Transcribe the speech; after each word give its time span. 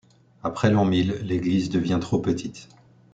Après 0.41 0.71
l’an 0.71 0.83
mil, 0.83 1.19
l’église 1.21 1.69
devient 1.69 1.99
trop 2.01 2.17
petite. 2.17 2.69